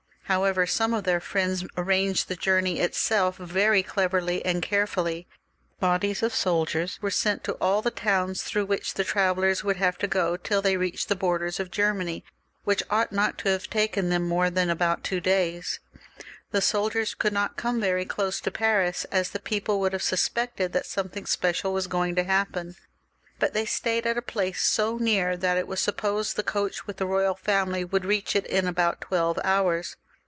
However, 0.31 0.65
some 0.65 0.93
of 0.93 1.03
their 1.03 1.21
Mends 1.33 1.65
arranged 1.75 2.29
the 2.29 2.37
journey 2.37 2.79
itself 2.79 3.35
very 3.35 3.83
cleverly 3.83 4.45
and 4.45 4.61
carefully; 4.61 5.27
bodies 5.81 6.23
of 6.23 6.33
soldiers 6.33 6.97
were 7.01 7.11
sent 7.11 7.43
to 7.43 7.55
all 7.55 7.81
the 7.81 7.91
towns 7.91 8.41
through 8.43 8.63
which 8.65 8.93
the 8.93 9.03
travellers 9.03 9.61
would 9.65 9.75
XLViii.] 9.75 9.79
THE 9.97 10.07
REVOLUTION. 10.07 10.09
395 10.13 10.37
have 10.37 10.39
to 10.39 10.47
go 10.47 10.61
till 10.61 10.61
ttey 10.63 10.79
reached 10.79 11.09
the 11.09 11.15
borders 11.17 11.59
of 11.59 11.69
Germany, 11.69 12.23
which 12.63 12.83
ought 12.89 13.11
not 13.11 13.37
to 13.39 13.49
have 13.49 13.69
taken 13.69 14.07
them 14.07 14.25
more 14.25 14.49
than 14.49 14.69
about 14.69 15.03
two 15.03 15.19
days. 15.19 15.81
The 16.51 16.61
soldiers 16.61 17.13
could 17.13 17.33
not 17.33 17.57
come 17.57 17.81
quite 17.81 18.07
close 18.07 18.39
to 18.39 18.51
Paris, 18.51 19.03
as 19.11 19.31
the 19.31 19.39
people 19.39 19.81
would 19.81 19.91
have 19.91 20.01
suspected 20.01 20.71
that 20.71 20.85
something 20.85 21.25
special 21.25 21.73
was 21.73 21.87
going 21.87 22.15
to 22.15 22.23
happen, 22.23 22.77
but 23.37 23.51
they 23.53 23.65
stayed 23.65 24.07
at 24.07 24.17
a 24.17 24.21
place 24.21 24.61
so 24.61 24.97
near, 24.97 25.35
that 25.35 25.57
it 25.57 25.67
was 25.67 25.81
supposed 25.81 26.37
the 26.37 26.41
coach 26.41 26.87
with 26.87 26.95
the 26.95 27.05
royal 27.05 27.35
family 27.35 27.83
would 27.83 28.05
reach 28.05 28.33
it 28.37 28.47
in 28.47 28.65
about 28.65 29.01
twelve 29.01 29.37
hours. 29.43 29.97